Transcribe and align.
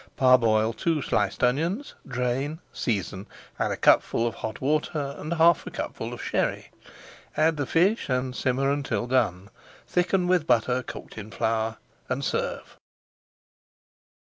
Parboil 0.17 0.73
two 0.73 0.99
sliced 1.03 1.43
onions, 1.43 1.93
drain, 2.07 2.57
season, 2.73 3.27
add 3.59 3.69
a 3.69 3.77
cupful 3.77 4.25
of 4.25 4.33
hot 4.33 4.59
water 4.59 5.13
and 5.19 5.31
half 5.33 5.67
a 5.67 5.69
cupful 5.69 6.11
of 6.11 6.23
Sherry. 6.23 6.71
Add 7.37 7.55
the 7.55 7.67
fish 7.67 8.09
and 8.09 8.35
simmer 8.35 8.71
until 8.71 9.05
done. 9.05 9.51
Thicken 9.85 10.25
with 10.25 10.47
butter 10.47 10.81
cooked 10.81 11.19
in 11.19 11.29
flour, 11.29 11.77
and 12.09 12.25
serve. 12.25 12.77